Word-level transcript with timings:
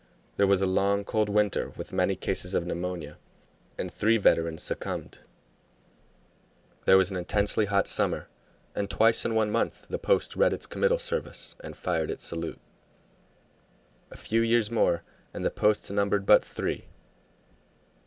There 0.37 0.47
was 0.47 0.63
a 0.63 0.65
long, 0.65 1.03
cold 1.03 1.29
winter, 1.29 1.69
with 1.77 1.93
many 1.93 2.15
cases 2.15 2.55
of 2.55 2.65
pneumonia, 2.65 3.19
and 3.77 3.93
three 3.93 4.17
veterans 4.17 4.63
succumbed; 4.63 5.19
there 6.85 6.97
was 6.97 7.11
an 7.11 7.17
intensely 7.17 7.65
hot 7.65 7.85
summer, 7.87 8.27
and 8.73 8.89
twice 8.89 9.25
in 9.25 9.35
one 9.35 9.51
month 9.51 9.85
the 9.91 9.99
post 9.99 10.35
read 10.35 10.53
its 10.53 10.65
committal 10.65 10.97
service 10.97 11.55
and 11.63 11.77
fired 11.77 12.09
its 12.09 12.25
salute. 12.25 12.59
A 14.09 14.17
few 14.17 14.41
years 14.41 14.71
more, 14.71 15.03
and 15.35 15.45
the 15.45 15.51
post 15.51 15.91
numbered 15.91 16.25
but 16.25 16.43
three. 16.43 16.85